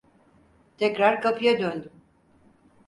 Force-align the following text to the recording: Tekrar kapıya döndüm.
Tekrar 0.77 1.21
kapıya 1.21 1.59
döndüm. 1.59 1.93